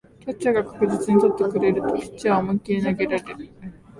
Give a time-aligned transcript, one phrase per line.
[0.21, 3.49] キャッチャーが確実に捕ってくれるとピッチャーは思いっきり投げられる